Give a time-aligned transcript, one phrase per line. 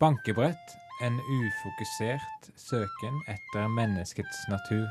[0.00, 0.76] Bankebrett.
[1.02, 4.88] En ufokusert søken etter menneskets natur.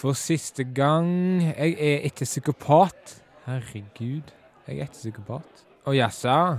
[0.00, 3.22] For siste gang Jeg er ikke psykopat.
[3.46, 4.34] Herregud,
[4.66, 5.64] jeg er ikke psykopat.
[5.86, 6.58] Å jaså?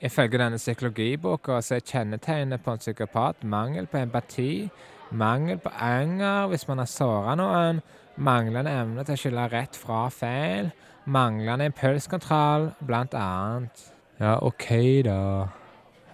[0.00, 4.68] Ifølge denne psykologiboka så er kjennetegnet på en psykopat mangel på empati,
[5.10, 7.82] mangel på anger hvis man har såra noen,
[8.18, 10.72] manglende evne til å skille rett fra feil,
[11.08, 13.86] manglende impulskontroll, blant annet.
[14.18, 14.66] Ja, OK,
[15.06, 15.20] da.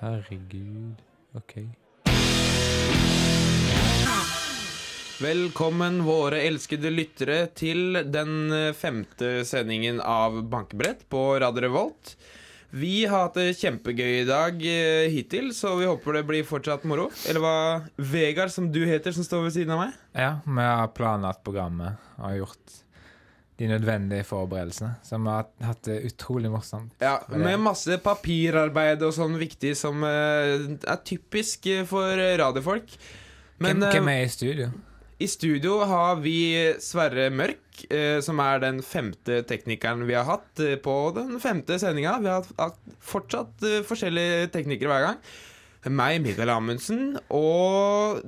[0.02, 1.00] Herregud.
[1.34, 1.56] OK.
[5.24, 12.16] Velkommen, våre elskede lyttere, til den eh, femte sendingen av Bankebrett på Radio Revolt.
[12.70, 16.86] Vi har hatt det kjempegøy i dag eh, hittil, så vi håper det blir fortsatt
[16.90, 17.10] moro.
[17.28, 17.56] Eller hva
[17.96, 20.00] Vegard, som du heter, som står ved siden av meg?
[20.16, 22.80] Ja, vi har planlagt programmet og har gjort
[23.56, 24.96] de nødvendige forberedelsene.
[25.06, 26.94] Så vi har hatt det utrolig morsomt.
[27.02, 32.96] Ja, Med masse papirarbeid og sånn viktig som eh, er typisk eh, for radiofolk.
[33.62, 34.72] hvem, eh, hvem er i studio?
[35.22, 40.58] I studio har vi Sverre Mørk, eh, som er den femte teknikeren vi har hatt
[40.60, 42.16] eh, på den femte sendinga.
[42.24, 45.20] Vi har hatt- fortsatt eh, forskjellige teknikere hver gang.
[45.94, 48.22] Meg, Mikael Amundsen, og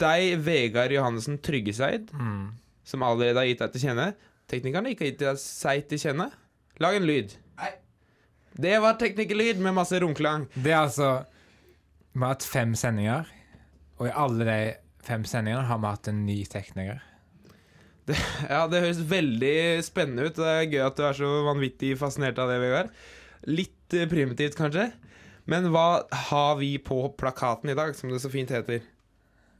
[0.00, 2.48] deg, Vegard Johannessen Tryggeseid, Mm.
[2.84, 4.08] som allerede har gitt deg til kjenne.
[4.50, 6.30] Teknikeren har ikke gitt seg til kjenne.
[6.80, 7.36] Lag en lyd.
[8.54, 10.48] Det var teknikerlyd med masse romklang.
[10.54, 11.24] Det er altså
[12.14, 13.26] Vi har hatt fem sendinger,
[13.98, 14.58] og i alle de
[15.04, 17.02] fem sendinger har vi hatt en ny tekniker.
[18.52, 20.36] Ja, det høres veldig spennende ut.
[20.36, 22.90] Det er gøy at du er så vanvittig fascinert av det, Vegard.
[23.48, 24.90] Litt eh, primitivt, kanskje.
[25.50, 28.84] Men hva har vi på plakaten i dag, som det så fint heter?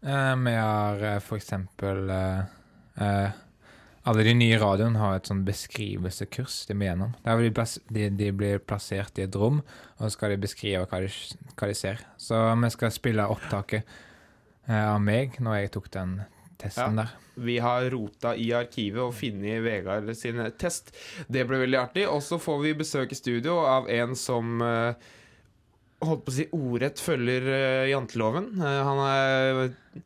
[0.04, 2.54] Eh, vi har eh, for eksempel eh,
[3.00, 3.40] eh,
[4.04, 7.14] Alle de nye radioene har et sånn beskrivelsekurs de må gjennom.
[7.24, 7.52] Der blir
[7.88, 9.62] de, de, blir plassert i et rom,
[9.96, 11.08] og så skal de beskrive hva de,
[11.56, 12.04] hva de ser.
[12.20, 13.88] Så vi skal spille opptaket
[14.70, 16.16] av meg når jeg tok den
[16.60, 17.12] testen der.
[17.34, 20.92] Vi har rota i arkivet og funnet Vegard sin test.
[21.26, 22.06] Det ble veldig artig.
[22.08, 25.08] Og så får vi besøk i studio av en som eh,
[26.04, 28.52] holdt på å si ordrett følger eh, janteloven.
[28.60, 29.60] Eh, han er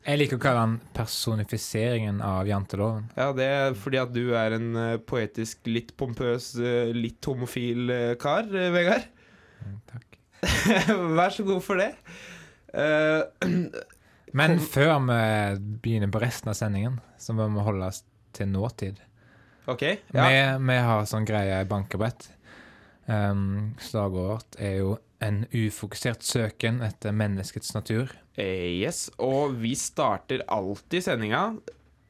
[0.06, 3.10] Jeg liker å kalle han personifiseringen av janteloven.
[3.18, 7.92] Ja, det er fordi at du er en eh, poetisk, litt pompøs, eh, litt homofil
[7.92, 9.04] eh, kar, eh, Vegard.
[9.66, 10.18] Mm, Takk.
[11.18, 11.92] Vær så god for det.
[12.72, 13.48] Eh,
[14.37, 15.21] Men før vi
[15.83, 18.03] begynner på resten av sendingen, så må vi holde oss
[18.37, 19.00] til nåtid.
[19.69, 19.84] OK.
[20.15, 20.28] Ja.
[20.28, 20.41] Vi,
[20.71, 22.31] vi har sånn greie i bankebrett.
[23.09, 28.12] Um, Slagordet vårt er jo en ufokusert søken etter menneskets natur.
[28.39, 29.09] Eh, yes.
[29.19, 31.43] Og vi starter alltid sendinga,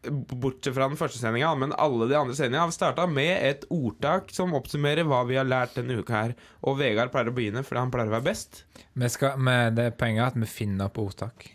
[0.09, 3.65] bortsett fra den første sendinga, men alle de andre sendingene har vi starta med et
[3.75, 6.37] ordtak som oppsummerer hva vi har lært denne uka her.
[6.67, 8.63] Og Vegard pleier å begynne, fordi han pleier å være best.
[8.93, 11.49] Vi skal, med det poenget at vi finner opp ordtak.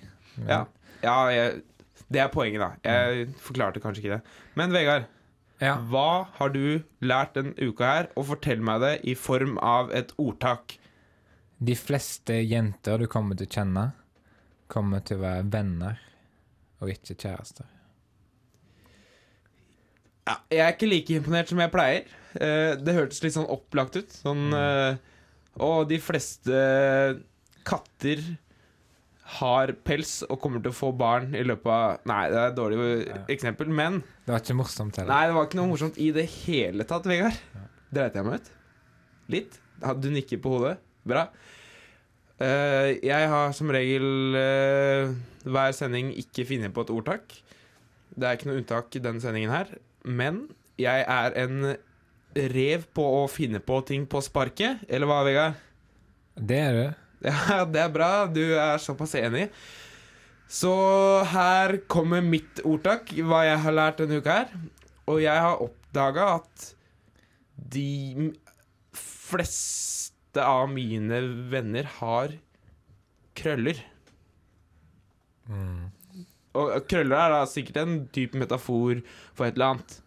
[0.48, 0.64] Ja,
[1.04, 1.62] ja jeg,
[2.14, 2.70] Det er poenget, da.
[2.86, 4.38] Jeg forklarte kanskje ikke det.
[4.60, 5.10] Men Vegard,
[5.62, 5.78] Ja.
[5.88, 10.10] Hva har du lært denne uka her, og fortell meg det i form av et
[10.20, 10.76] ordtak.
[11.64, 13.86] De fleste jenter du kommer til å kjenne,
[14.68, 16.02] kommer til å være venner
[16.84, 17.70] og ikke kjærester.
[20.28, 22.12] Ja, jeg er ikke like imponert som jeg pleier.
[22.40, 24.14] Eh, det hørtes litt sånn opplagt ut.
[24.24, 24.96] Sånn eh,
[25.64, 26.60] Og de fleste
[27.68, 28.24] katter
[29.40, 32.58] har pels og kommer til å få barn i løpet av Nei, det er et
[32.58, 32.88] dårlig
[33.34, 35.14] eksempel, men Det var ikke morsomt heller.
[35.14, 37.40] Nei, det var ikke noe morsomt i det hele tatt, Vegard.
[37.94, 38.54] Dreit jeg meg ut?
[39.34, 39.60] Litt?
[40.00, 40.78] Du nikker på hodet.
[41.08, 41.28] Bra.
[42.42, 45.14] Uh, jeg har som regel uh,
[45.46, 47.36] hver sending ikke funnet på et ordtak.
[48.14, 49.76] Det er ikke noe unntak i denne sendingen her.
[50.04, 50.46] Men
[50.82, 51.76] jeg er en
[52.34, 54.86] rev på å finne på ting på sparket.
[54.90, 55.62] Eller hva, Vegard?
[56.34, 57.03] Det er du.
[57.30, 58.12] Ja, det er bra.
[58.28, 59.48] Du er såpass enig.
[60.52, 60.74] Så
[61.32, 64.52] her kommer mitt ordtak, hva jeg har lært denne uka her.
[65.10, 66.68] Og jeg har oppdaga at
[67.74, 68.32] de
[68.94, 72.36] fleste av mine venner har
[73.38, 73.80] krøller.
[75.50, 75.90] Mm.
[76.54, 79.02] Og krøller er da sikkert en type metafor
[79.34, 80.00] for et eller annet.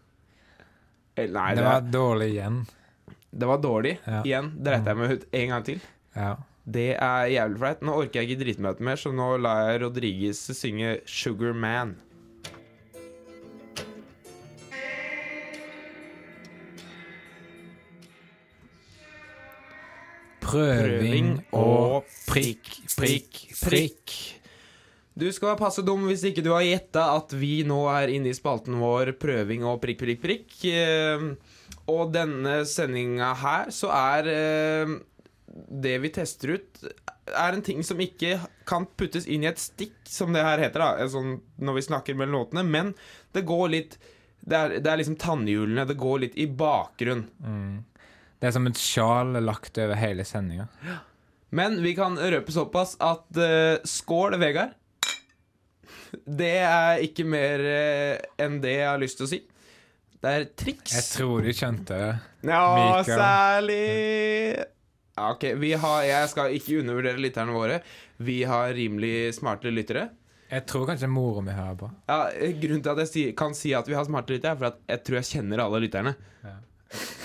[1.17, 2.59] Eller, nei, det det, var dårlig igjen.
[3.31, 3.95] det var dårlig.
[4.05, 4.21] Ja.
[4.21, 4.51] Igjen.
[4.63, 5.81] Dreit jeg meg ut en gang til.
[6.15, 6.35] Ja.
[6.67, 7.83] Det er jævlig flaut.
[7.87, 11.95] Nå orker jeg ikke dritmøte mer, så nå lar jeg Rodriguez synge 'Sugar Man'.
[20.43, 24.13] Prøving og prikk, prikk, prikk.
[25.17, 28.29] Du skal være passe dum hvis ikke du har gjetta at vi nå er inne
[28.31, 30.55] i spalten vår Prøving og prikk, prikk, prikk.
[30.67, 31.25] Eh,
[31.87, 34.97] og denne sendinga her så er eh,
[35.67, 36.83] det vi tester ut,
[37.27, 38.37] er en ting som ikke
[38.67, 42.17] kan puttes inn i et stikk, som det her heter, da, sånn, når vi snakker
[42.17, 42.93] mellom låtene, men
[43.35, 43.99] det går litt
[44.47, 45.83] Det er, det er liksom tannhjulene.
[45.89, 47.25] Det går litt i bakgrunn.
[47.43, 47.83] Mm.
[48.39, 50.69] Det er som et sjal lagt over hele sendinga.
[51.49, 54.71] Men vi kan røpe såpass at uh, skål, Vegard.
[56.23, 59.41] Det er ikke mer uh, enn det jeg har lyst til å si.
[60.21, 60.95] Det er triks.
[60.95, 62.13] Jeg tror de skjønte det.
[62.47, 63.19] Ja, Mikael.
[63.19, 63.83] særlig
[65.17, 67.81] ja, Ok, vi har, Jeg skal ikke undervurdere lytterne våre.
[68.21, 70.07] Vi har rimelig smarte lyttere.
[70.47, 71.89] Jeg tror kanskje mora mi hører på.
[72.07, 72.29] Ja,
[72.61, 74.77] Grunnen til at jeg si- kan si at vi har smarte lyttere, er for at
[74.87, 76.13] jeg tror jeg kjenner alle lytterne.
[76.45, 76.55] Ja.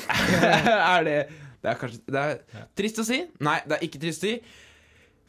[0.99, 1.19] er det
[1.63, 2.65] Det er kanskje Det er Ja.
[2.77, 3.21] trist å si.
[3.41, 4.35] Nei, det er ikke trist å si.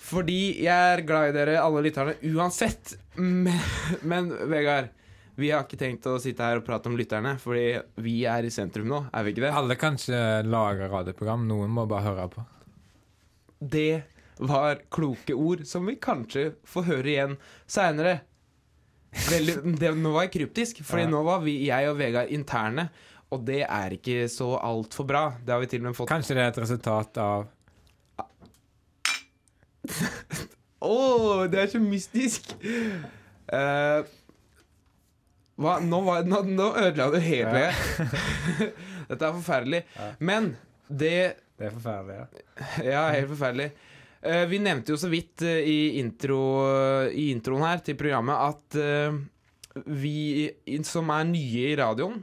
[0.03, 2.95] Fordi jeg er glad i dere, alle lytterne, uansett.
[3.15, 3.59] Men,
[4.01, 4.89] men Vegard,
[5.39, 8.51] vi har ikke tenkt å sitte her og prate om lytterne, fordi vi er i
[8.51, 9.53] sentrum nå, er vi ikke det?
[9.55, 10.19] Alle kan ikke
[10.49, 12.43] lage radioprogram, noen må bare høre på.
[13.69, 14.03] Det
[14.43, 17.35] var kloke ord som vi kanskje får høre igjen
[17.69, 18.21] seinere.
[19.13, 21.09] Nå var jeg kryptisk, Fordi Ja.
[21.11, 22.87] nå var vi, jeg og Vegard interne,
[23.31, 25.23] og det er ikke så altfor bra.
[25.37, 27.45] Det har vi til og med fått Kanskje det er et resultat av
[30.83, 32.53] Å, det er så mystisk!
[33.53, 34.03] Uh,
[35.59, 35.77] hva?
[35.83, 37.67] Nå, var, nå, nå ødela du hele.
[39.09, 39.83] Dette er forferdelig.
[40.19, 40.53] Men
[40.89, 42.47] det Det er forferdelig, ja.
[42.91, 43.69] Ja, helt forferdelig.
[44.23, 46.41] Eh, vi nevnte jo så vidt eh, i, intro,
[47.07, 49.15] i introen her til programmet at eh,
[49.95, 50.49] vi
[50.85, 52.19] som er nye i radioen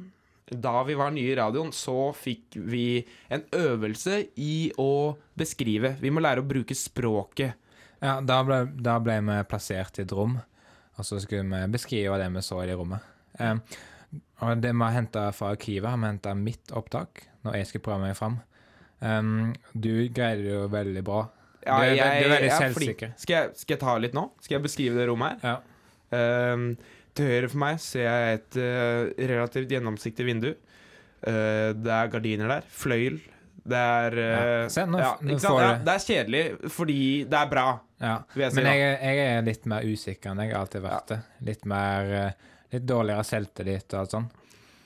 [0.51, 3.01] Da vi var nye i radioen, så fikk vi
[3.33, 5.95] en øvelse i å beskrive.
[6.01, 7.55] Vi må lære å bruke språket.
[8.01, 10.35] Ja, da ble, da ble vi plassert i et rom,
[10.97, 13.07] og så skulle vi beskrive det vi så i det rommet.
[13.39, 13.63] Um,
[14.43, 17.87] og det vi har henta fra arkivet, har vi henta mitt opptak, når jeg skulle
[17.87, 18.41] prøve meg fram.
[19.01, 21.21] Um, du greier det jo veldig bra.
[21.65, 23.13] Ja, Du er jeg, du er veldig selvsikker.
[23.21, 24.27] Skal jeg, skal jeg ta litt nå?
[24.45, 25.61] Skal jeg beskrive det rommet her?
[25.61, 26.55] Ja.
[26.55, 26.71] Um,
[27.17, 30.51] til høyre for meg ser jeg et uh, relativt gjennomsiktig vindu.
[31.27, 32.69] Uh, det er gardiner der.
[32.73, 33.19] Fløyel.
[33.71, 34.29] Det er uh,
[34.65, 37.67] Ja, se, nå- ja, nå får Ja, det er kjedelig fordi det er bra,
[38.01, 38.15] ja.
[38.41, 38.55] jeg.
[38.57, 41.21] Men jeg, jeg er litt mer usikker enn jeg har alltid vært det.
[41.51, 42.15] Litt mer
[42.71, 44.37] Litt dårligere selvtillit og alt sånt.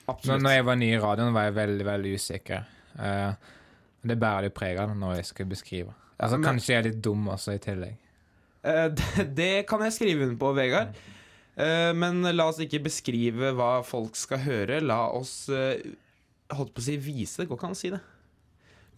[0.08, 0.42] Absolutt.
[0.44, 2.64] når jeg var ny i radioen, var jeg veldig, veldig usikker.
[3.00, 3.52] Eh,
[4.04, 5.94] det bærer litt preg av når jeg skal beskrive.
[6.18, 7.98] Altså, men- Kanskje jeg er litt dum også, i tillegg.
[8.64, 10.94] Uh, det, det kan jeg skrive under på, Vegard.
[11.54, 14.80] Uh, men la oss ikke beskrive hva folk skal høre.
[14.82, 15.74] La oss uh,
[16.54, 17.42] holdt på å si vise.
[17.42, 18.00] Det går ikke an å si det.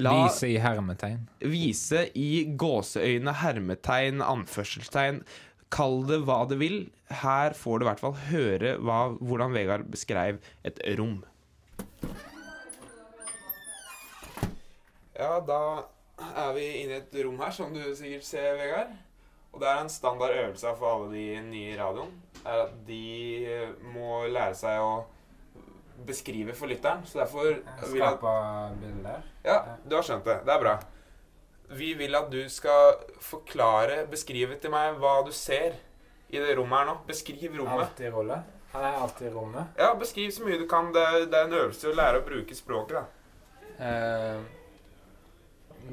[0.04, 1.22] La, Vise i hermetegn.
[1.40, 5.22] vise i gåseøyne, hermetegn, anførselstegn.
[5.72, 6.76] Kall det hva det vil.
[7.22, 10.36] Her får du i hvert fall høre hva, hvordan Vegard beskrev
[10.68, 11.22] et rom.
[15.18, 15.60] Ja, da
[16.36, 18.94] er vi inne i et rom her, som du sikkert ser, Vegard.
[19.52, 22.10] Og det er en standard øvelse for alle de nye i radioen.
[22.44, 24.90] Er at de må lære seg å
[26.06, 27.06] beskrive for lytteren.
[27.08, 27.46] Så derfor
[27.88, 28.18] vil jeg
[28.82, 29.24] bilder.
[29.44, 30.42] ja, du har skjønt det.
[30.44, 30.74] Det er bra.
[31.76, 35.80] Vi vil at du skal forklare, beskrive til meg hva du ser
[36.28, 36.98] i det rommet her nå.
[37.08, 37.88] Beskriv rommet.
[37.88, 38.42] Alltid rolle.
[38.74, 39.80] Han er alltid i rommet.
[39.80, 40.92] Ja, beskriv så mye du kan.
[40.94, 43.04] Det det er en øvelse å lære å bruke språket, da.
[43.86, 44.40] Eh,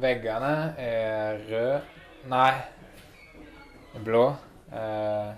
[0.02, 1.82] veggene er røde
[2.32, 2.54] Nei,
[4.06, 4.24] blå.
[4.72, 5.34] Eh,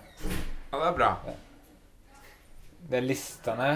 [0.71, 1.09] Ja, det er bra.
[2.89, 3.69] det er listene.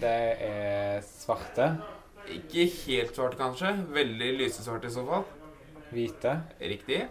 [0.00, 1.68] Det er svarte.
[2.26, 3.70] Ikke helt svart, kanskje.
[3.94, 5.24] Veldig lysesvart i så fall.
[5.92, 6.32] Hvite.
[6.60, 7.02] Riktig.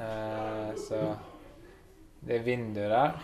[0.00, 1.00] Eh, så
[2.26, 3.14] det er vindu der.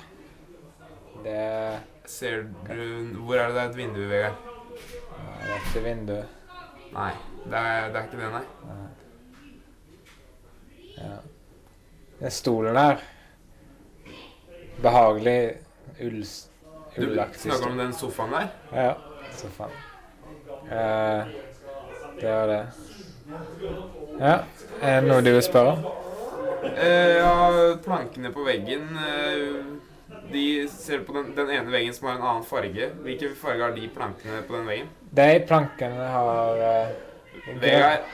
[1.24, 4.36] Det er Ser du Hvor er det det er et vindu, Vegard?
[5.42, 6.18] Det er ikke vindu.
[6.94, 7.12] Nei,
[7.50, 8.44] det er, det er ikke det, nei.
[8.66, 8.88] Nei.
[10.96, 11.16] Ja.
[12.26, 13.02] Er stolen der.
[14.82, 15.38] Behagelig
[16.04, 16.22] ull,
[16.96, 18.48] Du snakker om den sofaen der?
[18.72, 18.94] Ja,
[19.36, 19.70] Sofaen.
[20.70, 21.26] Eh,
[22.20, 22.62] det var det.
[24.20, 24.34] Ja,
[24.80, 25.86] er det noe du vil spørre om?
[26.66, 27.32] Eh, ja,
[27.84, 29.58] plankene på veggen eh,
[30.32, 32.88] De ser på den, den ene veggen som har en annen farge.
[33.04, 34.88] Hvilken farge har de plankene på den veggen?
[35.20, 36.94] De plankene har eh,
[37.46, 38.06] Vegard,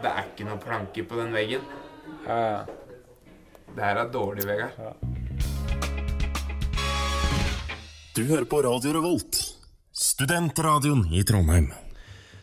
[0.00, 1.64] det er ikke noen planker på den veggen.
[2.26, 2.60] Ja, ja.
[3.70, 4.76] Det her er dårlig, Vegard.
[8.14, 9.38] Du hører på Radio Revolt,
[9.94, 11.70] studentradioen i Trondheim.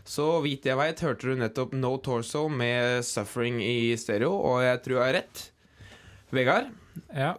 [0.07, 4.83] Så vidt jeg veit, hørte du nettopp No Torso med 'Suffering' i stereo, og jeg
[4.83, 5.51] tror jeg har rett.
[6.31, 6.71] Vegard,
[7.15, 7.35] Ja.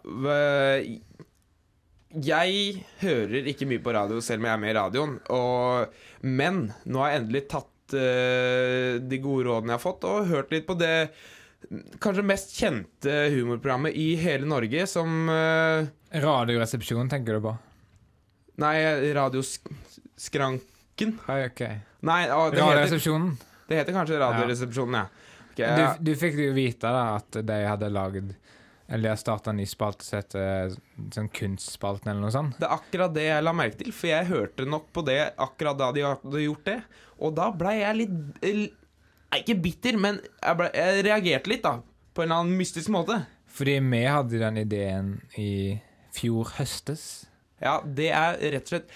[2.08, 5.18] Jeg hører ikke mye på radio selv om jeg er med i radioen.
[5.28, 5.90] Og,
[6.22, 10.66] men nå har jeg endelig tatt de gode rådene jeg har fått, og hørt litt
[10.68, 10.94] på det
[12.02, 15.88] kanskje mest kjente humorprogrammet i hele Norge, som eh,
[16.22, 17.52] Radioresepsjon, tenker du på?
[18.62, 18.76] Nei,
[19.14, 21.10] Radioskranken.
[21.26, 21.62] Hei, ok.
[22.06, 23.32] Nei, å, det, heter, Radioresepsjonen.
[23.68, 25.04] det heter kanskje Radioresepsjonen, ja.
[25.48, 25.90] Ok, Du, ja.
[25.98, 28.28] du fikk jo vite da at de hadde laget
[28.88, 30.76] Eller har starta en ny spalte som heter
[31.12, 32.56] sånn Kunstspalten, eller noe sånt.
[32.56, 35.76] Det er akkurat det jeg la merke til, for jeg hørte nok på det akkurat
[35.76, 36.78] da de hadde gjort det.
[37.20, 38.62] Og da blei jeg litt eh,
[39.36, 41.82] Ikke bitter, men jeg, ble, jeg reagerte litt, da.
[42.16, 43.20] På en eller annen mystisk måte.
[43.58, 45.50] Fordi vi hadde den ideen i
[46.16, 47.28] fjor høstes.
[47.58, 48.92] Ja, det er rett og slett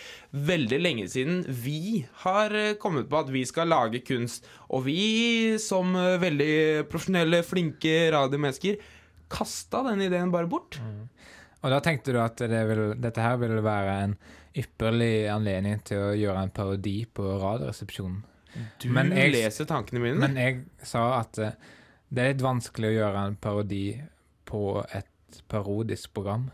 [0.47, 4.47] veldig lenge siden vi har eh, kommet på at vi skal lage kunst.
[4.71, 6.53] Og vi, som eh, veldig
[6.91, 8.79] profesjonelle, flinke radiomennesker,
[9.33, 10.79] kasta den ideen bare bort.
[11.63, 14.17] Og da tenkte du at det vil, dette her ville være en
[14.59, 18.19] ypperlig anledning til å gjøre en parodi på Radioresepsjonen.
[18.83, 20.19] Du Men jeg- leser tankene mine.
[20.21, 21.55] Men jeg sa at eh,
[22.13, 23.85] det er litt vanskelig å gjøre en parodi
[24.45, 24.63] på
[24.93, 25.09] et
[25.49, 26.51] parodisk program.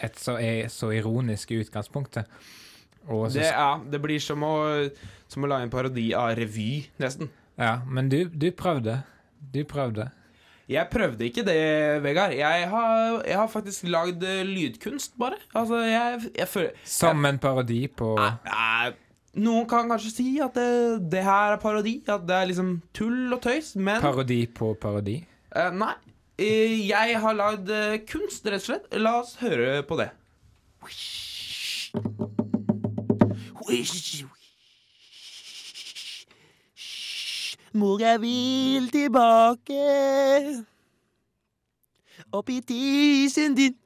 [0.00, 2.28] Et så, er så ironisk i utgangspunktet.
[3.08, 4.54] Så, det, ja, det blir som å,
[5.26, 7.30] som å lage en parodi av revy, nesten.
[7.58, 9.00] ja, men du, du prøvde.
[9.40, 10.10] Du prøvde.
[10.70, 11.56] Jeg prøvde ikke det,
[12.04, 12.32] Vegard.
[12.38, 15.38] Jeg har, jeg har faktisk lagd eh, lydkunst, bare.
[15.58, 18.92] Altså, jeg, jeg føler Som en parodi på Nei,
[19.42, 20.68] Noen kan kanskje si at det,
[21.10, 25.20] det her er parodi, at det er liksom tull og tøys, men Parodi på parodi.
[25.54, 25.92] eh, Nei.
[26.40, 28.86] Eh, jeg har lagd eh, kunst, rett og slett.
[28.98, 30.08] La oss høre på det.
[37.72, 39.82] Mor, jeg vil tilbake
[42.32, 43.76] opp i tissen din.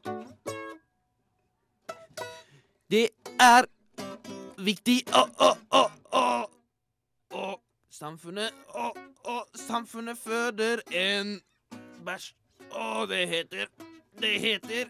[2.91, 3.09] Det
[3.41, 3.69] er
[4.65, 5.83] viktig å, å, å,
[6.17, 6.25] å,
[7.37, 7.45] å
[7.95, 8.89] Samfunnet Å,
[9.31, 9.37] å,
[9.67, 11.37] samfunnet føder en
[12.07, 12.33] bæsj.
[12.73, 13.69] Å, det heter
[14.21, 14.89] Det heter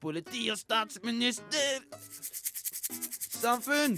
[0.00, 1.80] politi og statsminister.
[3.40, 3.96] Samfunn.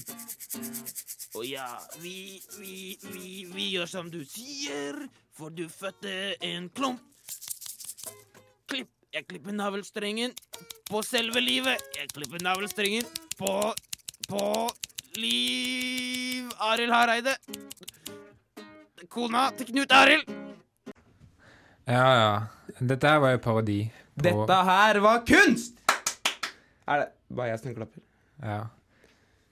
[1.32, 1.66] Å ja,
[2.02, 4.98] vi, vi, vi, vi gjør som du sier,
[5.32, 7.00] for du fødte en klump.
[8.68, 8.90] Klipp.
[9.12, 10.32] Jeg klipper navlestrengen
[10.88, 11.80] på selve livet.
[11.96, 13.72] Jeg klipper navlestrengen på
[14.28, 14.44] på
[15.20, 17.34] Liv Arild Hareide.
[19.12, 20.30] Kona til Knut Arild.
[21.84, 22.32] Ja, ja.
[22.78, 23.80] Dette her var jo parodi.
[24.14, 25.80] På, Dette her var kunst!
[26.88, 28.04] Er det bare jeg som klapper?
[28.40, 28.62] Ja.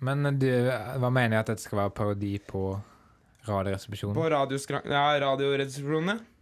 [0.01, 2.63] Men du, hva mener jeg at dette skal være parodi på
[3.49, 4.17] Radioresepsjonen?
[4.17, 5.19] På radioskran- ja.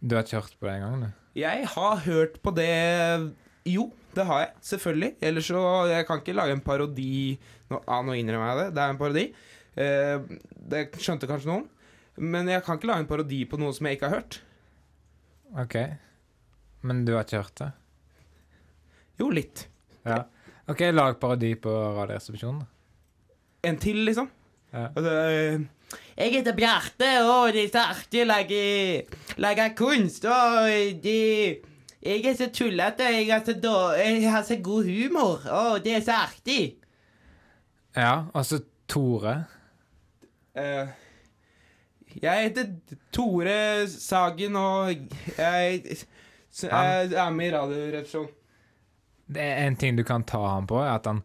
[0.01, 1.09] Du har ikke hørt på det engang, du?
[1.39, 3.33] Jeg har hørt på det
[3.69, 4.51] Jo, det har jeg.
[4.71, 5.11] Selvfølgelig.
[5.21, 7.37] Ellers så Jeg kan ikke lage en parodi
[7.69, 8.69] Nå, nå innrømmer jeg det.
[8.75, 9.25] Det er en parodi.
[9.77, 10.39] Eh,
[10.71, 11.67] det skjønte kanskje noen.
[12.17, 14.39] Men jeg kan ikke lage en parodi på noe som jeg ikke har hørt.
[15.55, 15.75] OK.
[16.81, 17.69] Men du har ikke hørt det?
[19.19, 19.67] Jo, litt.
[20.07, 20.23] Ja.
[20.71, 22.78] OK, lag parodi på Radioresepsjonen, da.
[23.63, 24.29] En til, liksom.
[24.73, 24.87] Ja.
[24.95, 25.11] Altså,
[26.17, 28.61] Jeg heter Bjarte, og det er så artig å lage,
[29.37, 30.25] lage kunst.
[30.25, 31.17] Og de,
[32.03, 33.03] Jeg er så tullete.
[33.03, 35.43] Jeg, har så da, jeg har så god humor.
[35.49, 36.75] Og det er så artig.
[37.95, 39.43] Ja, altså Tore.
[40.55, 40.87] Uh,
[42.21, 42.65] jeg heter
[43.13, 44.91] Tore Sagen, og
[45.37, 45.83] jeg,
[46.63, 48.35] jeg er med i Radioresepsjonen.
[49.29, 51.21] Det er en ting du kan ta ham på, er at han,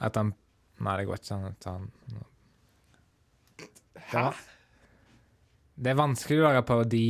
[0.00, 0.34] at han
[0.76, 2.20] Nei, det går ikke sånn ta den.
[4.10, 4.26] Hæ?
[5.76, 7.06] Det er vanskelig å lage parodi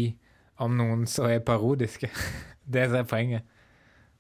[0.63, 2.11] om noen som er parodiske.
[2.67, 3.51] Det det som er poenget.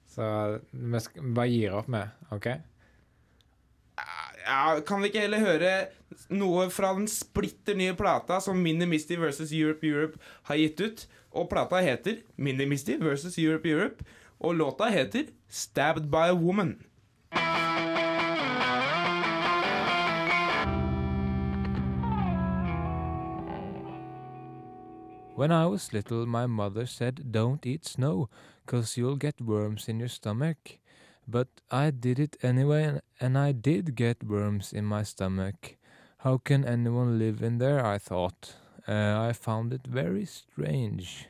[0.06, 0.26] Så
[0.70, 1.00] vi
[1.34, 2.46] bare gir opp med, OK?
[4.46, 5.72] Ja, kan vi ikke heller høre
[6.30, 11.04] noe fra den splitter nye plata som Mini Misty versus Europe Europe har gitt ut?
[11.34, 14.06] Og plata heter Mini Misty versus Europe Europe,
[14.38, 16.76] og låta heter Stabbed by a Woman.
[25.36, 28.28] When I was little, my mother said, Don't eat snow,
[28.66, 30.78] 'cause you'll get worms in your stomach.
[31.28, 35.76] But I did it anyway, and- I did get worms in my stomach.
[36.24, 37.84] How can anyone live in there?
[37.84, 38.56] I thought.
[38.88, 41.28] Uh, I found it very strange.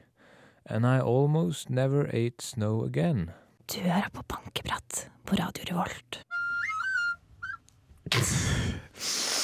[0.65, 3.31] And I almost never ate snow again.
[3.75, 6.23] Du hører på Bankeprat på Radio Revolt.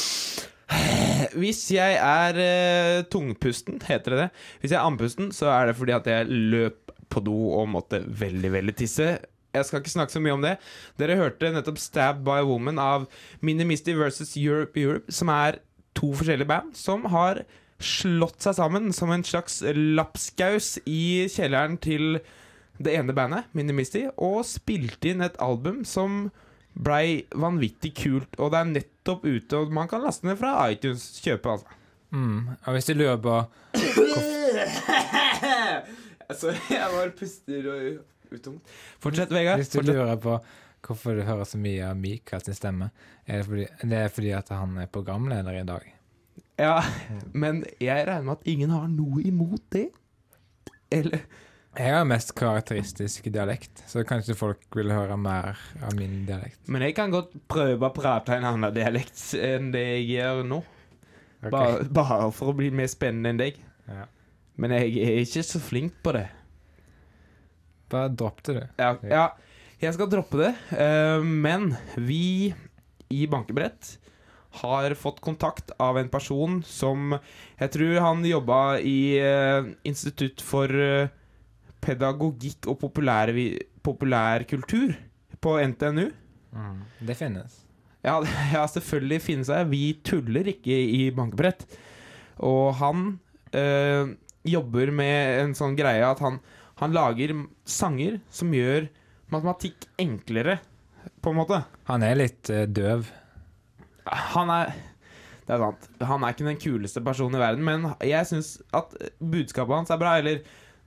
[1.41, 4.29] Hvis jeg er eh, tungpusten, heter det det?
[4.61, 8.03] Hvis jeg er andpusten, så er det fordi at jeg løp på do og måtte
[8.07, 9.19] veldig, veldig tisse.
[9.53, 10.57] jeg skal ikke snakke så mye om det.
[10.99, 13.07] Dere hørte nettopp 'Stab by a Woman' av
[13.41, 15.61] Minimisty versus Europe Europe, som er
[15.95, 17.43] to forskjellige band som har
[17.83, 22.21] slått seg sammen som en slags lapskaus i kjelleren til
[22.83, 26.31] det ene bandet, Minimisty, og spilte inn et album som
[26.75, 28.39] blei vanvittig kult.
[28.39, 31.09] Og det er nettopp ute, og man kan laste ned fra iTunes.
[31.25, 31.79] Kjøpe, altså.
[32.13, 32.49] Mm.
[32.67, 33.39] Og hvis du lurer på
[36.29, 38.75] altså, jeg bare puster og utungt.
[39.01, 39.63] Fortsett, Vegard.
[39.63, 39.97] Hvis du Fortsett.
[39.97, 40.37] lurer på
[40.83, 42.91] hvorfor du hører så mye av Mikael sin stemme,
[43.25, 45.85] er det fordi, det er fordi at han er programleder i dag.
[46.61, 46.83] Ja,
[47.33, 49.89] men jeg regner med at ingen har noe imot det.
[50.93, 51.23] Eller
[51.73, 56.61] Jeg har mest karakteristisk dialekt, så kanskje folk vil høre mer av min dialekt.
[56.69, 60.59] Men jeg kan godt prøve å prate en annen dialekt enn det jeg gjør nå.
[61.41, 61.55] Okay.
[61.55, 63.57] Bare, bare for å bli mer spennende enn deg.
[63.89, 64.05] Ja.
[64.61, 66.27] Men jeg er ikke så flink på det.
[67.93, 68.63] Bare dropp det, du.
[68.83, 69.25] Ja, ja
[69.83, 70.53] jeg skal droppe det.
[70.77, 72.53] eh, men vi
[73.11, 73.97] i Bankebrett
[74.61, 77.17] har fått kontakt av en person som
[77.59, 81.09] Jeg tror han jobba i eh, Institutt for eh,
[81.83, 83.33] pedagogikk og populær,
[83.83, 84.95] populærkultur
[85.43, 86.09] på NTNU.
[87.03, 87.63] Det finnes.
[88.03, 88.19] Ja,
[88.55, 89.63] ja, selvfølgelig finnes det.
[89.71, 91.67] Vi tuller ikke i bankebrett.
[92.43, 93.17] Og han
[93.55, 94.15] øh,
[94.49, 96.41] jobber med en sånn greie at han,
[96.83, 97.35] han lager
[97.69, 98.89] sanger som gjør
[99.33, 100.59] matematikk enklere,
[101.23, 101.63] på en måte.
[101.89, 103.07] Han er litt øh, døv.
[104.35, 104.73] Han er
[105.43, 105.87] Det er sant.
[106.07, 109.99] Han er ikke den kuleste personen i verden, men jeg syns at budskapet hans er
[109.99, 110.13] bra.
[110.21, 110.43] Eller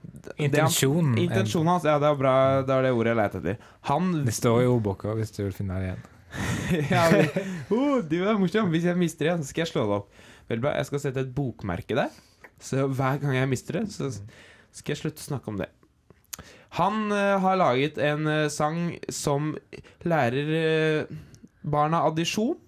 [0.06, 1.16] han- Intensjonen.
[1.18, 2.34] Intensjonen hans, ja, det er bra.
[2.66, 3.72] Det er det ordet jeg leter etter.
[3.90, 6.04] Han Det står i ordboka hvis du vil finne det igjen.
[6.92, 8.70] ja, men, oh, du er morsom.
[8.72, 10.24] Hvis jeg mister det, så skal jeg slå det opp.
[10.50, 10.74] Vel bra.
[10.76, 12.12] Jeg skal sette et bokmerke der.
[12.62, 14.10] Så hver gang jeg mister det, så
[14.74, 15.70] skal jeg slutte å snakke om det.
[16.76, 19.54] Han uh, har laget en uh, sang som
[20.04, 21.16] lærer uh,
[21.66, 22.58] barna addisjon.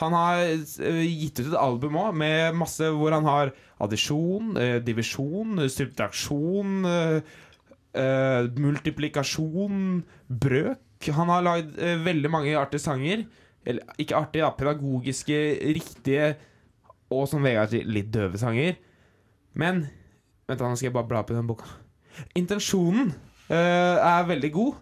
[0.00, 4.78] Han har eh, gitt ut et album òg med masse hvor han har addisjon, eh,
[4.84, 11.10] divisjon, subtraksjon, eh, multiplikasjon, brøk.
[11.16, 13.24] Han har lagd veldig mange artige sanger.
[13.64, 15.38] Eller ikke artige, da, pedagogiske,
[15.76, 16.34] riktige
[17.10, 18.76] og som Vegard sier, litt døve sanger.
[19.58, 19.86] Men
[20.50, 21.68] Vent, nå skal jeg bare bla på den boka.
[22.38, 23.12] Intensjonen
[23.52, 24.78] eh, er veldig god.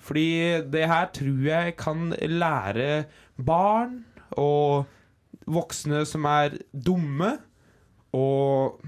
[0.00, 0.28] Fordi
[0.72, 3.04] det her tror jeg kan lære
[3.36, 3.98] barn
[4.38, 4.88] og
[5.50, 7.36] voksne som er dumme,
[8.16, 8.80] og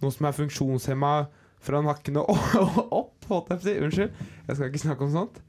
[0.00, 1.14] noen som er funksjonshemma
[1.60, 2.30] fra nakken og
[3.00, 3.78] opp, holdt jeg på å si.
[3.84, 5.42] Unnskyld, jeg skal ikke snakke om sånt.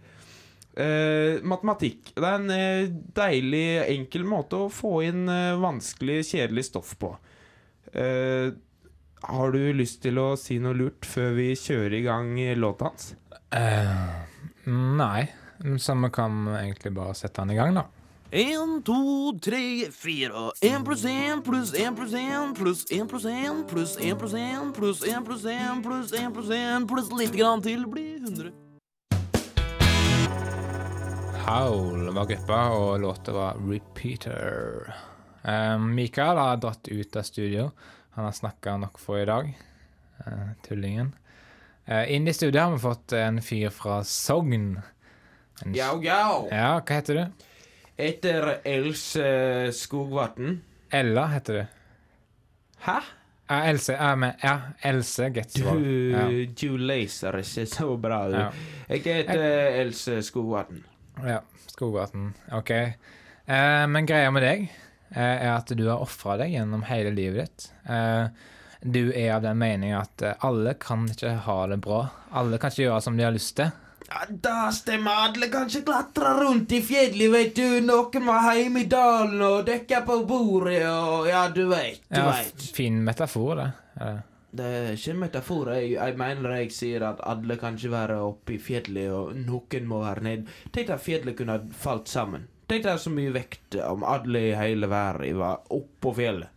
[0.71, 2.13] Eh, matematikk.
[2.15, 7.13] Det er en eh, deilig, enkel måte å få inn eh, vanskelig, kjedelig stoff på.
[7.91, 8.51] Eh,
[9.21, 13.11] har du lyst til å si noe lurt før vi kjører i gang låta hans?
[13.51, 14.23] Uh,
[14.65, 15.27] nei,
[15.77, 17.83] så vi kan egentlig bare sette han i gang, da.
[18.31, 20.31] En, to, tre, fire.
[20.63, 24.71] En pluss en pluss en pluss en pluss en pluss en pluss en pluss en
[24.71, 28.53] pluss en pluss en pluss en pluss en pluss litt grann til blir 100.
[31.43, 34.93] Howl var gruppa, og låta var Repeater.
[35.43, 37.67] Eh, Mikael har dratt ut av studio.
[38.15, 39.51] Han har snakka nok for i dag.
[40.23, 41.11] Eh, tullingen.
[41.83, 44.77] Eh, inn i studio har vi fått en fyr fra Sogn.
[45.65, 46.45] En, Jau, jau!
[46.47, 47.47] Ja, hva heter du?
[47.97, 50.59] Etter Else Skogvatn.
[50.91, 51.65] Ella heter du.
[52.85, 52.99] Hæ?
[53.51, 56.27] Ja, Else, ja, men, ja, Else Du, Ja.
[56.61, 58.35] du leser ikke så bra, du.
[58.37, 58.51] Ja.
[58.89, 59.41] Jeg heter
[59.81, 60.83] Else Skogvatn.
[61.23, 62.31] Ja, Skogvatn.
[62.51, 62.69] Ok.
[62.71, 64.63] Eh, men greia med deg
[65.11, 67.71] eh, er at du har ofra deg gjennom hele livet ditt.
[67.89, 68.27] Eh,
[68.81, 72.05] du er av den mening at eh, alle kan ikke ha det bra.
[72.31, 73.69] Alle kan ikke gjøre som de har lyst til.
[74.11, 75.21] Ja, da stemmer.
[75.29, 77.77] Alle kanskje ikke klatre rundt i fjellet, vet du.
[77.85, 82.25] Noen var hjemme i dalen og dekka på bordet og Ja, du veit, du Ja,
[82.33, 82.65] veit.
[82.75, 83.69] fin metafor, det.
[84.51, 85.69] Det er ikke en metafor.
[85.77, 89.87] Jeg, jeg mener jeg sier at alle kan ikke være oppe i fjellet, og noen
[89.87, 90.57] må være nede.
[90.75, 92.49] Tenk at fjellet kunne ha falt sammen.
[92.67, 96.51] Tenk deg så mye vekt om alle i hele verden var oppå fjellet.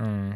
[0.00, 0.32] mm,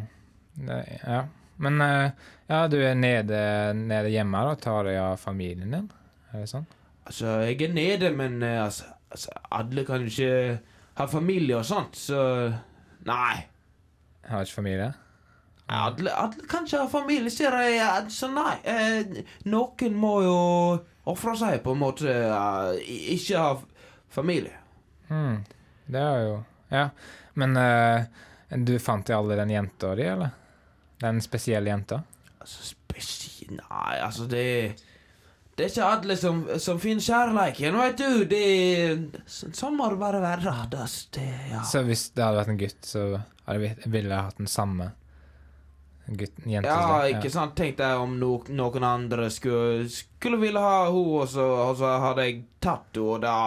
[0.69, 1.23] det, ja.
[1.57, 2.11] Men eh,
[2.47, 3.39] ja, du er nede,
[3.75, 5.89] nede hjemme og tar deg av familien din.
[6.33, 6.67] Er det sånn?
[7.09, 10.59] Altså, jeg er nede, men eh, altså, altså Alle kan jo ikke
[10.99, 12.19] ha familie og sånt, så
[13.07, 13.35] Nei.
[14.27, 14.91] Har ikke familie?
[15.69, 17.77] Alle, alle kan ikke ha familie, sier jeg.
[17.85, 18.55] Altså, nei.
[18.65, 20.37] Eh, noen må jo
[21.09, 22.09] ofre seg, på en måte.
[22.09, 22.79] eh,
[23.15, 23.53] ikke ha
[24.09, 24.57] familie.
[25.09, 25.43] Mm,
[25.87, 26.89] det er jo Ja.
[27.39, 28.03] Men eh,
[28.57, 30.33] du fant jo aldri den jenta di, eller?
[30.99, 32.01] Den spesielle jenta?
[32.41, 33.61] Altså, spesielle...
[33.61, 34.43] Nei, altså, det
[35.59, 38.23] det er ikke alle som, som finner kjærleiken, vet du.
[38.31, 38.43] Det,
[39.27, 40.53] så- sånn må det bare være.
[40.71, 41.61] Das, det, ja.
[41.67, 43.03] Så hvis det hadde vært en gutt, så
[43.91, 44.91] ville jeg hatt den samme
[46.09, 47.17] gutten, Jente, Ja, som ja.
[47.19, 47.55] ikke sant.
[47.59, 51.91] Tenk deg om no, noen andre skulle, skulle ville ha henne, og, så- og så
[52.07, 53.37] hadde jeg tatt henne, og da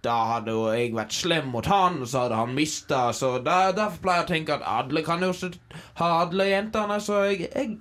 [0.00, 3.08] da hadde jeg vært slem mot han, og så hadde han mista.
[3.12, 5.58] Så der, derfor pleier jeg å tenke at alle kan jo ikke
[5.98, 7.00] ha alle jentene.
[7.02, 7.78] Så jeg, jeg,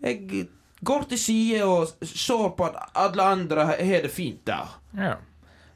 [0.00, 0.46] jeg
[0.84, 4.76] går til side og ser på at alle andre har det fint der.
[4.96, 5.14] Ja.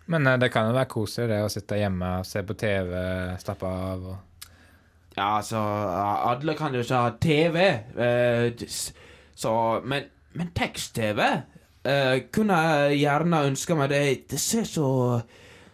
[0.07, 2.93] Men eh, det kan jo være koselig det å sitte hjemme og se på TV,
[3.43, 4.19] slappe av og
[5.12, 7.57] Ja, altså Alle kan jo ikke ha TV.
[8.01, 8.67] eh,
[9.35, 11.21] så Men, men tekst-TV
[11.85, 13.91] eh, kunne jeg gjerne ønska meg.
[13.91, 14.88] Det, det ser så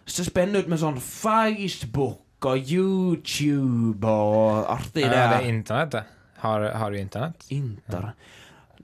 [0.09, 5.25] så spennende ut med sånn Facebook og YouTube og artig ja, det.
[5.35, 6.03] det internett, det?
[6.39, 7.45] Har, har du internett?
[7.53, 8.13] Inter...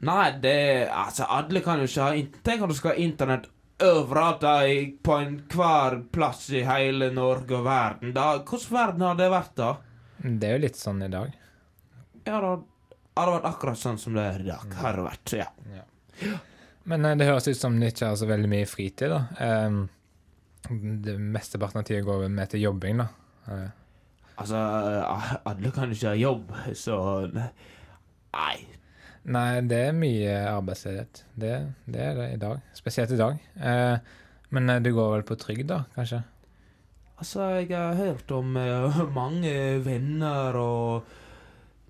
[0.06, 0.56] Nei, det
[0.92, 3.50] Altså, alle kan jo ikke ha Tenk om du skal ha internett
[3.84, 4.46] overalt
[5.04, 8.14] på enhver plass i hele Norge og verden.
[8.16, 9.72] Da, Hvordan verden har det vært, da?
[10.24, 11.34] Det er jo litt sånn i dag.
[12.24, 14.78] Ja, da har det vært akkurat sånn som det er i dag.
[14.80, 15.50] Har det vært, ja.
[16.88, 19.60] Men eh, det høres ut som du ikke har så veldig mye fritid, da.
[19.68, 19.82] Um,
[21.04, 23.10] det Mesteparten av tida går med til jobbing, da.
[23.50, 23.68] Uh.
[24.40, 24.60] Altså,
[25.48, 26.98] alle kan ikke ha jobb, så
[27.32, 28.56] Nei.
[29.26, 31.24] Nei, det er mye arbeidsledighet.
[31.34, 31.56] Det,
[31.90, 32.62] det er det i dag.
[32.78, 33.40] Spesielt i dag.
[33.58, 33.98] Eh,
[34.54, 36.22] men eh, du går vel på trygd, da, kanskje?
[37.18, 39.54] Altså, jeg har hørt om uh, mange
[39.86, 41.14] venner og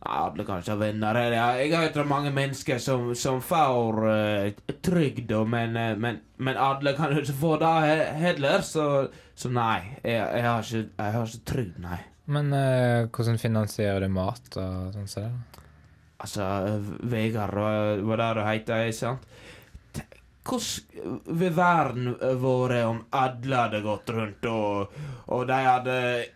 [0.06, 1.18] alle kan ikke ha venner.
[1.18, 6.22] Jeg jeg har hørt om mange mennesker som, som får uh, trygd, men, uh, men,
[6.38, 7.74] men alle kan jo ikke få det
[8.22, 9.98] heller, så, så nei.
[10.04, 12.00] Jeg, jeg, har ikke, jeg har ikke trygd, nei.
[12.26, 12.50] Men
[13.14, 15.10] hvordan finansierer du mat og sånn?
[15.12, 15.28] Så?
[16.26, 16.46] Altså,
[17.12, 17.54] Vegard
[18.08, 19.32] var det du heter, ikke sant?
[20.46, 24.92] Hvordan vil verden vært om alle hadde gått rundt og,
[25.34, 25.96] og de hadde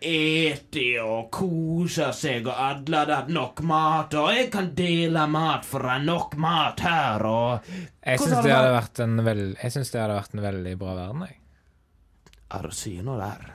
[0.09, 5.67] eti og kosa seg, og alle hadde hatt nok mat, og jeg kan dele mat,
[5.69, 9.03] for det er nok mat her, og Jeg syns det hadde vært?
[9.05, 9.53] en veld,
[9.93, 11.39] det hadde vært en veldig bra verden, jeg.
[12.49, 13.45] Ja, du sier noe der.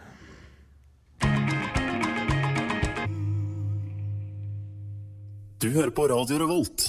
[5.60, 6.82] Du hører på Radio Revolt,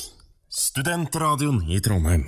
[0.49, 2.25] studentradioen i Trondheim.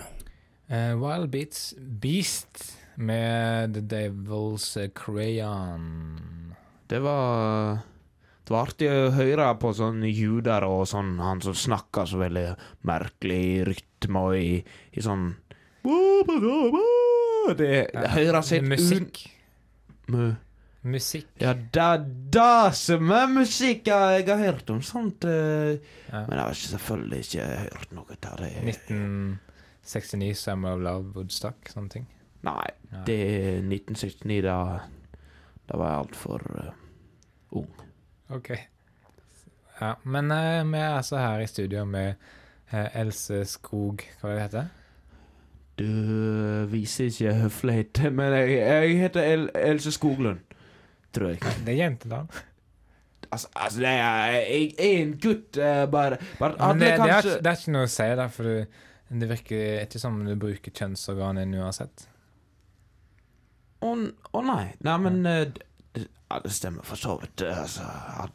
[0.69, 2.62] Uh, Wild Beats Beast
[2.95, 6.54] med The Devil's Crayon.
[6.88, 7.80] Det var
[8.47, 12.47] Det var artig å høre på sånn juder og sånn, han som snakka så veldig
[12.88, 14.62] merkelig rytme og i,
[14.93, 15.34] i sånn
[17.58, 19.26] Det, det høres helt Musikk.
[20.08, 20.38] Un
[20.88, 21.28] Musikk.
[21.41, 25.26] ja, det er det som er musikk ja, jeg har hørt om sånt.
[25.26, 25.78] eh,
[26.12, 26.21] Ja.
[26.28, 28.52] Men jeg har selvfølgelig ikke hørt noe av det.
[29.84, 32.08] 1969, Summer of Love, Woodstock, sånne ting.
[32.47, 33.04] Nei, Ja.
[33.06, 34.80] det er 1969, da
[35.67, 36.71] Da var jeg altfor uh,
[37.52, 37.67] ung.
[38.30, 38.50] Ok.
[39.82, 42.13] Ja, men uh, vi er altså her i studio med
[42.71, 44.69] eh, Else Skog, hva det heter
[45.78, 50.39] Du øh, viser ikke høflighet, men jeg, jeg heter El Else Skoglund,
[51.15, 51.41] tror jeg.
[51.65, 51.74] det?
[51.74, 52.43] er jentenavn.
[53.28, 57.08] Altså, altså det er, jeg er en gutt, uh, bare, bare at det, kanskje...
[57.08, 58.52] det, er, det er ikke noe å si, da, for
[59.08, 62.08] det virker ikke som du bruker kjønnsorganet uansett.
[63.84, 63.93] Å
[64.34, 64.63] å nei.
[64.84, 65.20] Nei, men
[66.28, 67.41] ja, Det stemmer for så vidt.
[67.41, 67.86] eh, Altså,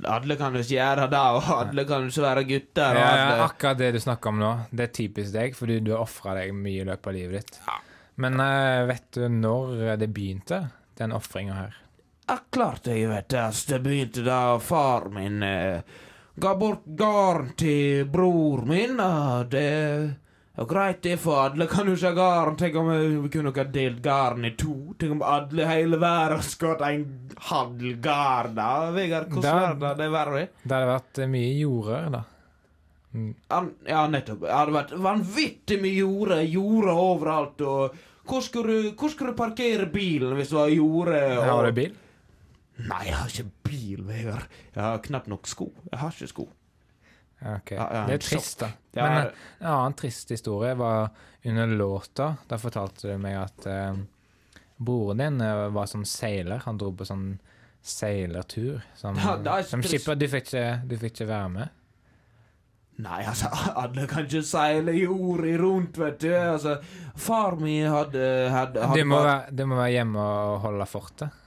[0.09, 2.97] alle, kan jo ikke gjøre det, og alle kan jo ikke være gutter.
[2.97, 6.05] Ja, alle, akkurat det du snakker om nå, det er typisk deg, fordi du har
[6.07, 7.61] ofra deg mye i løpet av livet ditt.
[7.67, 7.79] Ja.
[8.23, 10.63] Men uh, vet du når det begynte,
[11.01, 11.79] den ofringa her?
[12.29, 13.41] Ja, klart jeg vet det.
[13.43, 15.83] Altså, det begynte da far min eh,
[16.41, 19.01] ga bort garn til bror min.
[19.03, 22.57] Og det er greit, det, for alle kan jo ikke ha garn.
[22.61, 24.75] Tenk om vi kunne ikke ha delt garn i to.
[25.01, 27.07] Tenk om alle hele verden skulle hatt en
[27.51, 28.71] halv garn, da.
[28.95, 30.45] Vegard, hvordan er hadde det verre.
[30.63, 32.23] Det hadde vært eh, mye jordrør, da.
[33.53, 34.41] Han- Ja, nettopp.
[34.47, 36.39] Det hadde vært vanvittig mye jorde.
[36.49, 37.61] Jorde overalt.
[37.61, 37.99] Og
[38.31, 41.19] hvor skulle, du, hvor skulle du parkere bilen hvis du var jorde?
[41.37, 41.93] og- Har du bil?
[42.81, 44.49] Nei, jeg har ikke bil, Vegard.
[44.73, 45.69] Jeg har knapt nok sko.
[45.91, 46.49] Jeg har ikke sko.
[47.43, 48.69] Ok, Det er trist, da.
[48.95, 51.11] Ja, Men eh, en annen trist historie var
[51.45, 52.37] under låta.
[52.49, 53.99] Da fortalte du meg at eh,
[54.79, 56.63] broren din eh, var som seiler.
[56.67, 57.33] Han dro på sånn
[57.83, 58.81] seilertur.
[58.95, 60.15] Som, Ja, som skipper.
[60.19, 61.79] Du fikk, ikke, du fikk ikke være med?
[63.03, 63.51] Nei, altså,
[63.83, 66.31] alle kan ikke seile jorda rundt, vet du.
[66.37, 66.77] Altså,
[67.19, 71.42] far min hadde, hadde, hadde Du må, være, du må være hjemme og holde fortet.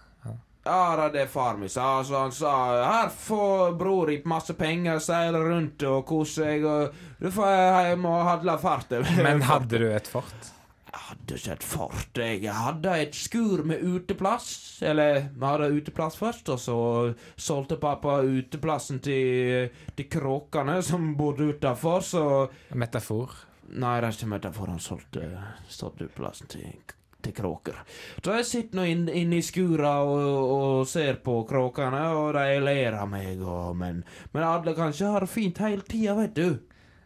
[0.66, 2.04] Ja, det er det far min sa.
[2.04, 7.22] så han sa her får bror i masse penger, seile rundt og kose seg, og
[7.22, 7.54] du får
[7.92, 9.06] hjem og hadle fartet.
[9.28, 10.52] Men hadde du et fort?
[11.06, 12.20] hadde ikke et fort.
[12.20, 14.82] Jeg hadde et skur med uteplass.
[14.86, 16.78] Eller vi hadde uteplass først, og så
[17.36, 22.26] solgte pappa uteplassen til, til kråkene som bodde utafor, så
[22.74, 23.36] Metafor.
[23.76, 24.70] Nei, det er ikke metafor.
[24.70, 25.26] Han solgte
[26.06, 26.76] uteplassen til,
[27.26, 27.82] til kråker.
[28.22, 32.62] Så jeg sitter nå inne inn i skura og, og ser på kråkene, og de
[32.64, 36.38] ler av meg, og, men, men alle kan ikke ha det fint hele tida, vet
[36.38, 36.48] du.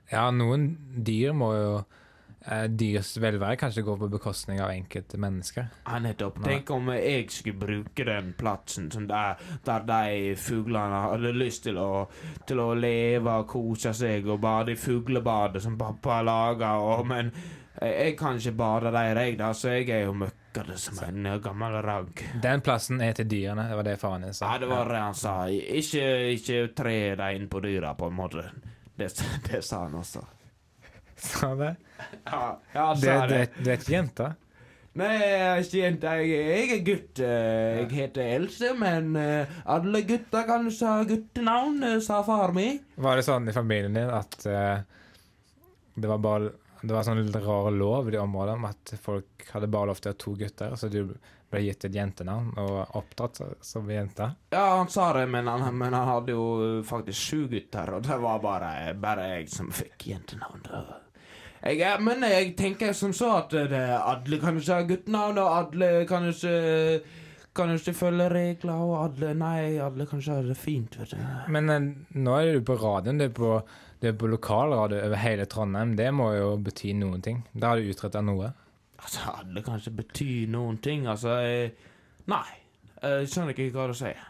[0.09, 0.71] Ja, noen
[1.05, 1.73] dyr må jo
[2.49, 5.67] eh, Dyrs velvære kanskje gå på bekostning av enkelte mennesker.
[5.85, 6.39] Ja, nettopp.
[6.45, 11.77] Tenk om jeg skulle bruke den plassen som der, der de fuglene hadde lyst til
[11.77, 12.07] å,
[12.49, 17.29] til å leve og kose seg og bade i fuglebadet som pappa og, men
[17.81, 21.37] jeg, kan ikke bade der, jeg, da, så jeg er jo møkkete som en eh,
[21.43, 22.23] gammel ragg.
[22.43, 24.51] Den plassen er til dyrene, det var det faren din sa.
[24.51, 25.35] Ja, det var det han sa.
[25.47, 26.03] Ikke,
[26.35, 28.49] ikke tre deg inn på dyra, på en måte.
[28.99, 29.13] Det,
[29.47, 30.25] det sa han også.
[31.19, 31.73] Sa det?
[32.25, 33.41] Ja, ja han sa det.
[33.59, 34.29] du er ikke jente?
[34.99, 36.13] Nei, jeg er ikke jente.
[36.25, 37.19] Jeg, er gutt.
[37.23, 42.81] eh, Jeg heter Else, men eh, alle gutter kan ha guttenavn, sa far min.
[42.99, 44.81] Var det sånn i familien din at uh,
[45.95, 46.49] det var bare
[46.81, 50.11] det var sånn rar lov i de områdene om at folk hadde bare lov til
[50.11, 51.01] å ha to gutter, så du
[51.49, 54.29] ble gitt et jentenavn og oppdratt som jente?
[54.53, 56.47] Ja, han sa det, men han, men han hadde jo
[56.87, 60.67] faktisk sju gutter, og det var bare, bare jeg som fikk jentenavn.
[61.59, 65.57] Jeg er, men jeg tenker som så at det, alle kan ikke ha guttenavn, og
[65.57, 66.53] alle kan ikke
[67.59, 71.21] kan ikke følge regler, og alle Nei, alle kan ikke ha det fint, vet du.
[71.51, 71.87] Men eh,
[72.21, 73.55] nå er du på radioen, du er på,
[73.99, 75.95] du er på lokalradio over hele Trondheim.
[75.99, 77.43] Det må jo bety noen ting.
[77.51, 78.53] Da har du utretta noe.
[78.99, 81.35] Altså, alle kan ikke bety noen ting, altså.
[81.43, 81.73] Jeg,
[82.31, 82.47] nei.
[82.99, 84.25] Jeg skjønner ikke hva du sier.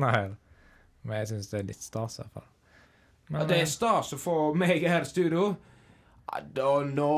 [0.00, 0.28] Nei.
[1.02, 2.48] Men jeg syns det er litt stas, i hvert fall.
[3.28, 5.48] Men, det er eh, stas å få meg her i studio.
[6.28, 7.12] Da, nå,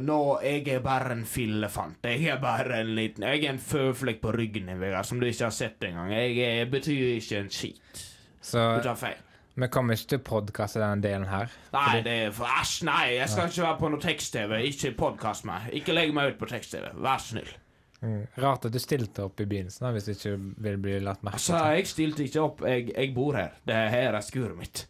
[0.00, 2.04] nå Jeg er bare en fillefant.
[2.08, 5.28] Jeg er bare en liten Jeg er en føflekk på ryggen din, Vegard, som du
[5.28, 6.12] ikke har sett engang.
[6.16, 8.04] Jeg, jeg betyr ikke en skit.
[8.40, 9.25] så Du tar feil.
[9.56, 11.52] Vi kommer ikke til å podkaste denne delen her.
[11.72, 13.04] Nei, det er for æsj, nei.
[13.16, 14.56] Jeg skal ikke være på noe tekst-TV.
[14.68, 15.70] Ikke podkast meg.
[15.78, 16.90] Ikke legg meg ut på tekst-TV.
[17.06, 17.48] Vær snill.
[18.02, 18.26] Mm.
[18.44, 20.34] Rart at du stilte opp i begynnelsen, da, hvis du ikke
[20.66, 22.60] vil bli latt merke Altså, jeg stilte ikke opp.
[22.68, 23.56] Jeg, jeg bor her.
[23.64, 24.84] Det er her er skuret mitt.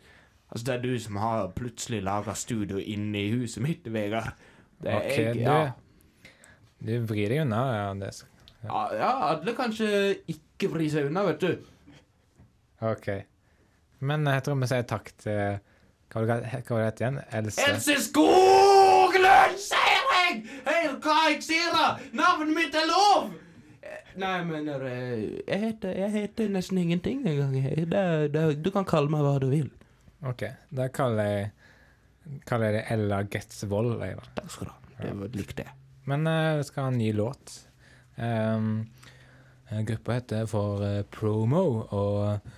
[0.50, 4.34] Altså, det er du som har plutselig laga studio inne i huset mitt, Vegard.
[4.82, 6.32] Det er okay, jeg, ja.
[6.82, 7.62] du vrir deg unna.
[7.76, 8.34] Ja, det skal.
[8.66, 11.50] Ja, ja, alle kan ikke ikke vri seg unna, vet du.
[12.82, 13.08] OK.
[13.98, 15.58] Men jeg tror vi sier takk til
[16.12, 17.18] Hva var det hva var det het igjen?
[17.38, 17.64] Else?
[17.66, 20.38] Else Skoglund, sier jeg!
[20.66, 21.76] Hør hva jeg sier!
[22.16, 23.32] Navnet mitt er lov!
[24.16, 28.54] Nei, men jeg heter, jeg heter nesten ingenting engang.
[28.64, 29.68] Du kan kalle meg hva du vil.
[30.24, 30.46] OK.
[30.72, 31.52] Da kaller jeg
[32.42, 34.00] Kaller jeg det Ella Getsvold.
[34.34, 34.78] Takk skal du ha.
[34.98, 35.66] Det var likt det.
[36.10, 37.52] Men vi skal ha en ny låt.
[38.16, 38.88] Um,
[39.86, 41.62] gruppa heter for eh, Promo,
[41.94, 42.50] og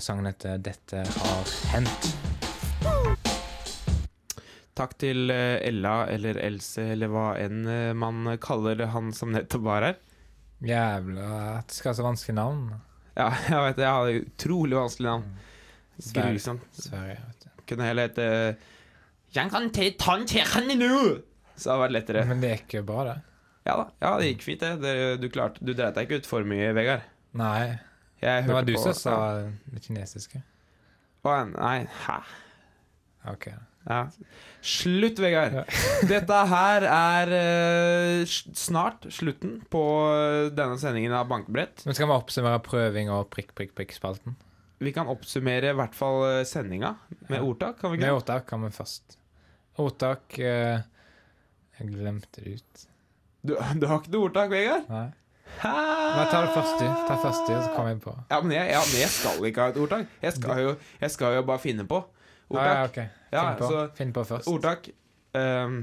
[0.00, 2.12] sangen heter 'Dette har hendt'.
[4.80, 9.64] Takk til eh, Ella eller Else eller hva enn eh, man kaller han som nettopp
[9.66, 9.98] var her.
[10.64, 11.26] Jævla
[11.58, 12.62] at det skal ha så vanskelig navn.
[13.18, 13.84] Ja, jeg vet det.
[13.84, 15.26] Jeg hadde utrolig vanskelig navn.
[16.00, 16.30] Sverige.
[16.32, 16.78] Grusomt.
[17.68, 18.28] Kunne heller hete
[19.36, 20.94] Jeg kan ta tanntegene nå!
[21.54, 22.24] Så det hadde vært lettere.
[22.30, 23.18] Men det gikk jo bra, det.
[23.68, 24.80] Ja da, ja, det gikk fint, det.
[24.80, 27.04] det du klarte Du dreit deg ikke ut for mye, Vegard.
[27.36, 27.76] Nei,
[28.20, 29.16] Jeg det var du som sa
[29.72, 30.42] det kinesiske.
[31.24, 32.20] Å, Nei, hæ?
[33.32, 33.50] OK.
[33.88, 34.00] Ja.
[34.60, 35.56] Slutt, Vegard.
[35.56, 35.64] Ja.
[36.12, 41.84] Dette her er uh, snart slutten på eh, denne sendingen av Bankebrett.
[41.88, 44.36] Men skal vi oppsummere prøving og prikk, prikk, prikk-spalten?
[44.80, 46.94] Vi kan oppsummere i hvert fall eh, sendinga
[47.28, 49.16] med ordtak, kan vi Med ordtak kan vi først.
[49.80, 50.80] Ordtak uh,
[51.78, 52.86] Jeg glemte det ut.
[53.40, 54.88] Du, du har ikke noe ordtak, Vegard?
[54.92, 55.08] Nei.
[55.62, 56.86] Men ta det først, du.
[57.08, 58.14] Ta først du, så kommer jeg på.
[58.30, 60.06] Ja, men jeg, ja, men jeg skal ikke ha et ordtak.
[60.22, 62.00] Jeg skal jo, jeg skal jo bare finne på
[62.50, 62.90] Ah, ja, ordtak.
[62.90, 62.94] ok.
[62.96, 63.68] Finn, Ja, på.
[63.70, 64.48] så- Finn på først.
[64.50, 64.88] Ordtak.
[65.34, 65.76] Um,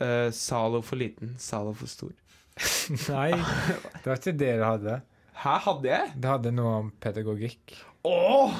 [0.00, 2.12] eh, Zalo for liten, Zalo for stor.
[3.10, 5.00] Nei, det var ikke det du hadde.
[5.42, 6.12] Hæ, hadde jeg?
[6.20, 7.74] Du hadde noe om pedagogikk.
[8.04, 8.56] Åh!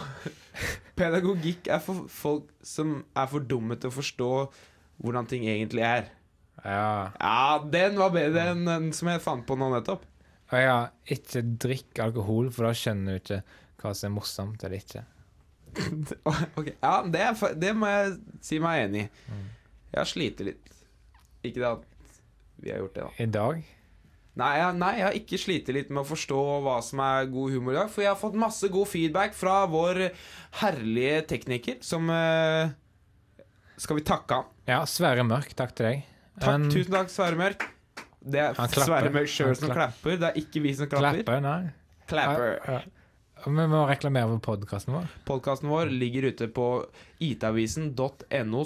[0.97, 4.29] Pedagogikk er for folk som er for dumme til å forstå
[5.01, 6.11] hvordan ting egentlig er.
[6.65, 7.11] Ja.
[7.17, 10.05] Ja, den var bedre enn den som jeg fant på nå nettopp.
[10.51, 13.43] Å ja, ikke drikk alkohol, for da skjønner du ikke
[13.81, 15.05] hva som er morsomt eller ikke.
[16.59, 19.11] Ok, Ja, det, er, det må jeg si meg enig i.
[19.31, 19.45] Mm.
[19.91, 20.73] Jeg har slitt litt.
[21.47, 22.17] Ikke det at
[22.61, 23.13] vi har gjort det, da.
[23.23, 23.61] I dag
[24.41, 27.55] Nei, jeg, nei, jeg har ikke slitt litt med å forstå hva som er god
[27.57, 27.91] humor i dag.
[27.93, 30.05] For jeg har fått masse god feedback fra vår
[30.63, 32.71] herlige tekniker, som uh,
[33.81, 34.49] Skal vi takke han?
[34.71, 36.07] Ja, Sverre Mørk, takk til deg.
[36.41, 37.67] Takk, Men- tusen takk, Sverre Mørk.
[38.21, 40.17] Det er Sverre Mørk sjøl som klapper.
[40.21, 41.23] Det er ikke vi som klapper.
[41.23, 41.71] Klapper, Nei.
[42.09, 42.59] Klapper.
[42.67, 42.81] Ja, ja.
[43.47, 45.07] Vi må reklamere for podkasten vår.
[45.25, 46.67] Podkasten vår ligger ute på
[47.25, 48.65] itavisen.no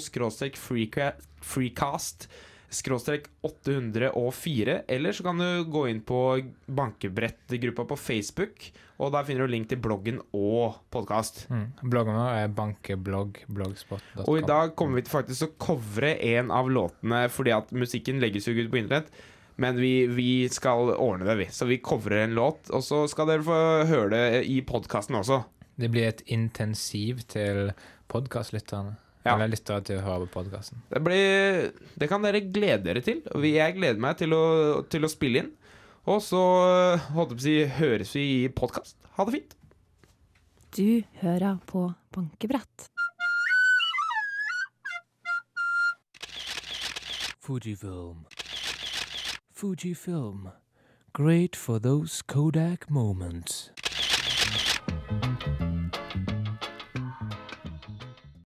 [1.44, 2.28] freecast
[2.72, 4.78] skråstrek 804.
[4.88, 6.20] Eller så kan du gå inn på
[6.66, 8.70] Bankebrettgruppa på Facebook,
[9.02, 11.44] og der finner du link til bloggen og podkast.
[11.50, 11.66] Mm.
[11.82, 14.24] Bloggen vår er bankeblogg.blogspot.com.
[14.26, 18.22] Og i dag kommer vi til faktisk å covre en av låtene, fordi at musikken
[18.22, 19.10] legges jo ut på internett.
[19.56, 21.48] Men vi, vi skal ordne det, vi.
[21.54, 25.44] Så vi covrer en låt, og så skal dere få høre det i podkasten også.
[25.78, 27.70] Det blir et intensiv til
[28.10, 28.96] podkastlytterne.
[29.24, 29.34] Ja.
[29.34, 30.82] Eller lyttere til å høre på podkasten.
[30.92, 33.22] Det, det kan dere glede dere til.
[33.32, 34.44] Og Jeg gleder meg til å,
[34.92, 35.52] til å spille inn.
[36.04, 36.40] Og så
[37.16, 38.98] holdt jeg på å si, høres vi i podkast.
[39.16, 39.56] Ha det fint.
[40.76, 42.90] Du hører på Bankebrett.
[47.44, 48.26] Fujifilm.
[49.52, 50.52] Fujifilm.
[51.12, 53.70] Great for those Kodak moments.